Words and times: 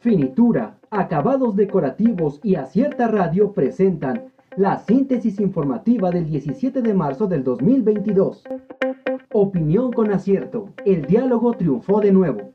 Finitura, 0.00 0.78
acabados 0.88 1.56
decorativos 1.56 2.40
y 2.42 2.54
acierta 2.54 3.06
radio 3.06 3.52
presentan 3.52 4.32
la 4.56 4.78
síntesis 4.78 5.38
informativa 5.38 6.10
del 6.10 6.24
17 6.24 6.80
de 6.80 6.94
marzo 6.94 7.26
del 7.26 7.44
2022. 7.44 8.42
Opinión 9.30 9.92
con 9.92 10.10
acierto, 10.10 10.70
el 10.86 11.04
diálogo 11.04 11.52
triunfó 11.52 12.00
de 12.00 12.12
nuevo. 12.12 12.52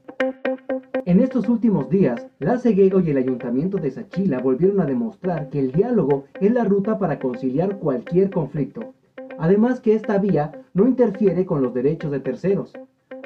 En 1.06 1.20
estos 1.20 1.48
últimos 1.48 1.88
días, 1.88 2.26
la 2.40 2.58
Ceguego 2.58 3.00
y 3.00 3.12
el 3.12 3.18
Ayuntamiento 3.18 3.78
de 3.78 3.92
Sachila 3.92 4.40
volvieron 4.40 4.82
a 4.82 4.86
demostrar 4.86 5.50
que 5.50 5.60
el 5.60 5.72
diálogo 5.72 6.24
es 6.42 6.52
la 6.52 6.64
ruta 6.64 6.98
para 6.98 7.20
conciliar 7.20 7.78
cualquier 7.78 8.32
conflicto. 8.32 8.96
Además 9.38 9.80
que 9.82 9.94
esta 9.94 10.18
vía 10.18 10.64
no 10.74 10.88
interfiere 10.88 11.46
con 11.46 11.62
los 11.62 11.76
derechos 11.76 12.10
de 12.10 12.22
terceros. 12.22 12.74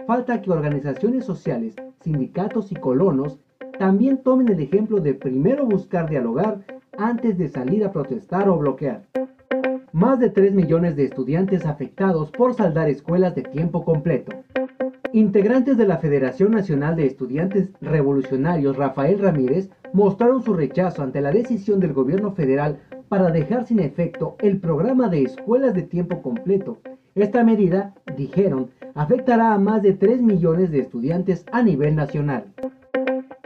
Falta 0.05 0.41
que 0.41 0.51
organizaciones 0.51 1.23
sociales, 1.23 1.77
sindicatos 2.01 2.73
y 2.73 2.75
colonos 2.75 3.39
también 3.79 4.17
tomen 4.17 4.49
el 4.49 4.59
ejemplo 4.59 4.99
de 4.99 5.13
primero 5.13 5.65
buscar 5.65 6.09
dialogar 6.09 6.65
antes 6.97 7.37
de 7.37 7.47
salir 7.47 7.85
a 7.85 7.93
protestar 7.93 8.49
o 8.49 8.57
bloquear. 8.57 9.05
Más 9.93 10.19
de 10.19 10.29
3 10.29 10.53
millones 10.53 10.97
de 10.97 11.05
estudiantes 11.05 11.65
afectados 11.65 12.29
por 12.29 12.53
saldar 12.53 12.89
escuelas 12.89 13.35
de 13.35 13.43
tiempo 13.43 13.85
completo. 13.85 14.33
Integrantes 15.13 15.77
de 15.77 15.87
la 15.87 15.97
Federación 15.97 16.51
Nacional 16.51 16.97
de 16.97 17.05
Estudiantes 17.05 17.71
Revolucionarios 17.79 18.75
Rafael 18.75 19.17
Ramírez 19.17 19.69
mostraron 19.93 20.43
su 20.43 20.53
rechazo 20.53 21.01
ante 21.01 21.21
la 21.21 21.31
decisión 21.31 21.79
del 21.79 21.93
gobierno 21.93 22.33
federal 22.33 22.79
para 23.07 23.31
dejar 23.31 23.65
sin 23.65 23.79
efecto 23.79 24.35
el 24.39 24.59
programa 24.59 25.07
de 25.07 25.23
escuelas 25.23 25.73
de 25.73 25.83
tiempo 25.83 26.21
completo. 26.21 26.79
Esta 27.15 27.45
medida, 27.45 27.95
dijeron, 28.17 28.71
afectará 28.93 29.53
a 29.53 29.57
más 29.57 29.81
de 29.81 29.93
3 29.93 30.21
millones 30.21 30.69
de 30.69 30.79
estudiantes 30.79 31.45
a 31.53 31.63
nivel 31.63 31.95
nacional. 31.95 32.53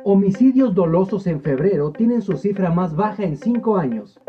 Homicidios 0.06 0.76
dolosos 0.76 1.28
en 1.28 1.40
febrero 1.40 1.92
tienen 1.92 2.22
su 2.22 2.36
cifra 2.36 2.70
más 2.70 2.94
baja 2.94 3.24
en 3.24 3.38
5 3.38 3.78
años. 3.78 4.20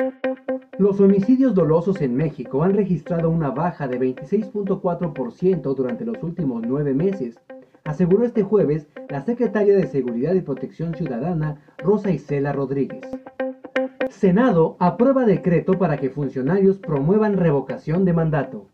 Los 0.79 1.01
homicidios 1.01 1.53
dolosos 1.53 2.01
en 2.01 2.15
México 2.15 2.63
han 2.63 2.75
registrado 2.75 3.29
una 3.29 3.51
baja 3.51 3.89
de 3.89 3.99
26.4% 3.99 5.75
durante 5.75 6.05
los 6.05 6.23
últimos 6.23 6.63
nueve 6.65 6.95
meses, 6.95 7.41
aseguró 7.83 8.25
este 8.25 8.45
jueves 8.45 8.87
la 9.09 9.23
secretaria 9.23 9.77
de 9.77 9.89
Seguridad 9.89 10.35
y 10.35 10.43
Protección 10.43 10.95
Ciudadana, 10.95 11.61
Rosa 11.79 12.13
Isela 12.13 12.53
Rodríguez. 12.53 13.05
Senado 14.11 14.77
aprueba 14.79 15.25
decreto 15.25 15.77
para 15.77 15.97
que 15.97 16.09
funcionarios 16.09 16.79
promuevan 16.79 17.37
revocación 17.37 18.05
de 18.05 18.13
mandato. 18.13 18.69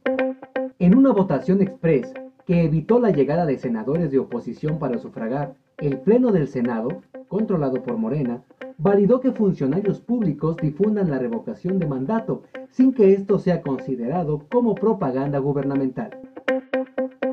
En 0.78 0.98
una 0.98 1.12
votación 1.12 1.62
express 1.62 2.12
que 2.50 2.64
evitó 2.64 2.98
la 2.98 3.12
llegada 3.12 3.46
de 3.46 3.58
senadores 3.58 4.10
de 4.10 4.18
oposición 4.18 4.80
para 4.80 4.98
sufragar 4.98 5.54
el 5.78 5.98
Pleno 5.98 6.32
del 6.32 6.48
Senado, 6.48 7.00
controlado 7.28 7.80
por 7.80 7.96
Morena, 7.96 8.42
validó 8.76 9.20
que 9.20 9.30
funcionarios 9.30 10.00
públicos 10.00 10.56
difundan 10.56 11.10
la 11.10 11.20
revocación 11.20 11.78
de 11.78 11.86
mandato 11.86 12.42
sin 12.72 12.92
que 12.92 13.12
esto 13.12 13.38
sea 13.38 13.62
considerado 13.62 14.42
como 14.50 14.74
propaganda 14.74 15.38
gubernamental. 15.38 16.10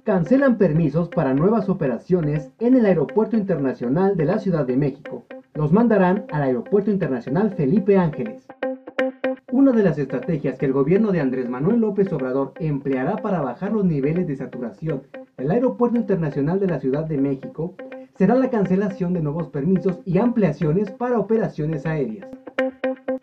Cancelan 0.04 0.60
permisos 0.60 1.10
para 1.10 1.34
nuevas 1.34 1.68
operaciones 1.68 2.52
en 2.60 2.76
el 2.76 2.86
Aeropuerto 2.86 3.38
Internacional 3.38 4.18
de 4.18 4.26
la 4.26 4.38
Ciudad 4.38 4.68
de 4.68 4.78
México. 4.78 5.26
Los 5.56 5.72
mandarán 5.72 6.26
al 6.32 6.44
Aeropuerto 6.44 6.92
Internacional 6.92 7.56
Felipe 7.56 7.98
Ángeles. 7.98 8.46
Una 9.68 9.76
de 9.76 9.84
las 9.84 9.98
estrategias 9.98 10.58
que 10.58 10.66
el 10.66 10.72
gobierno 10.72 11.12
de 11.12 11.20
Andrés 11.20 11.50
Manuel 11.50 11.82
López 11.82 12.14
Obrador 12.14 12.54
empleará 12.58 13.18
para 13.18 13.42
bajar 13.42 13.74
los 13.74 13.84
niveles 13.84 14.26
de 14.26 14.38
saturación 14.38 15.02
del 15.36 15.52
Aeropuerto 15.52 15.98
Internacional 15.98 16.58
de 16.62 16.68
la 16.68 16.80
Ciudad 16.80 17.04
de 17.04 17.18
México 17.18 17.76
será 18.18 18.36
la 18.36 18.50
cancelación 18.50 19.12
de 19.12 19.22
nuevos 19.22 19.50
permisos 19.50 20.00
y 20.06 20.20
ampliaciones 20.20 20.90
para 20.92 21.20
operaciones 21.20 21.86
aéreas. 21.86 22.30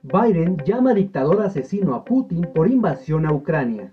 Biden 0.03 0.59
llama 0.67 0.93
dictador 0.93 1.41
asesino 1.41 1.95
a 1.95 2.05
Putin 2.05 2.43
por 2.55 2.69
invasión 2.69 3.25
a 3.25 3.33
Ucrania. 3.33 3.91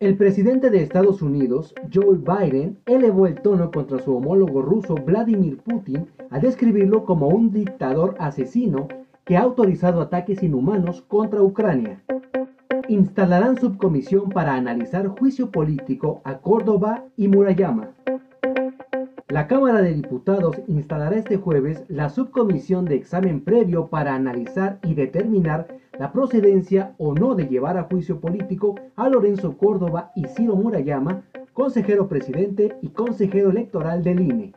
El 0.00 0.16
presidente 0.16 0.68
de 0.68 0.82
Estados 0.82 1.22
Unidos, 1.22 1.76
Joe 1.94 2.18
Biden, 2.18 2.76
elevó 2.86 3.28
el 3.28 3.36
tono 3.40 3.70
contra 3.70 4.00
su 4.00 4.16
homólogo 4.16 4.62
ruso 4.62 4.96
Vladimir 4.96 5.58
Putin 5.58 6.08
al 6.30 6.40
describirlo 6.40 7.04
como 7.04 7.28
un 7.28 7.52
dictador 7.52 8.16
asesino 8.18 8.88
que 9.28 9.36
ha 9.36 9.42
autorizado 9.42 10.00
ataques 10.00 10.42
inhumanos 10.42 11.02
contra 11.02 11.42
Ucrania. 11.42 12.02
Instalarán 12.88 13.60
subcomisión 13.60 14.30
para 14.30 14.54
analizar 14.54 15.06
juicio 15.06 15.50
político 15.50 16.22
a 16.24 16.38
Córdoba 16.38 17.04
y 17.14 17.28
Murayama. 17.28 17.90
La 19.28 19.46
Cámara 19.46 19.82
de 19.82 19.92
Diputados 19.92 20.58
instalará 20.66 21.14
este 21.14 21.36
jueves 21.36 21.84
la 21.88 22.08
subcomisión 22.08 22.86
de 22.86 22.94
examen 22.94 23.44
previo 23.44 23.88
para 23.88 24.14
analizar 24.14 24.78
y 24.82 24.94
determinar 24.94 25.68
la 25.98 26.10
procedencia 26.10 26.94
o 26.96 27.12
no 27.12 27.34
de 27.34 27.48
llevar 27.48 27.76
a 27.76 27.82
juicio 27.84 28.20
político 28.20 28.76
a 28.96 29.10
Lorenzo 29.10 29.58
Córdoba 29.58 30.10
y 30.16 30.24
Ciro 30.24 30.56
Murayama, 30.56 31.20
consejero 31.52 32.08
presidente 32.08 32.78
y 32.80 32.88
consejero 32.88 33.50
electoral 33.50 34.02
del 34.02 34.20
INE. 34.20 34.54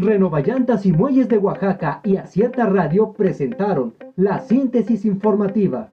Renovallantas 0.00 0.86
y 0.86 0.92
Muelles 0.92 1.28
de 1.28 1.38
Oaxaca 1.38 2.00
y 2.04 2.18
Acierta 2.18 2.66
Radio 2.66 3.14
presentaron 3.14 3.94
la 4.14 4.38
síntesis 4.38 5.04
informativa. 5.04 5.90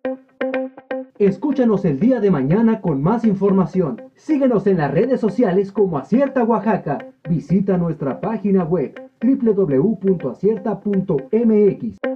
Escúchanos 1.17 1.85
el 1.85 1.99
día 1.99 2.19
de 2.19 2.29
mañana 2.29 2.81
con 2.81 3.01
más 3.01 3.25
información. 3.25 4.03
Síguenos 4.13 4.67
en 4.67 4.77
las 4.77 4.91
redes 4.91 5.19
sociales 5.19 5.71
como 5.71 5.97
Acierta 5.97 6.43
Oaxaca. 6.43 6.99
Visita 7.27 7.79
nuestra 7.79 8.21
página 8.21 8.63
web 8.63 8.93
www.acierta.mx. 9.23 12.14